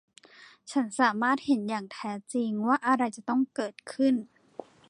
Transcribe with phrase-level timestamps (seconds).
[0.71, 4.13] ฉันสามารถเห็นอย่างแท้จริงว่าอะไรจะต้องเกิดขึ้น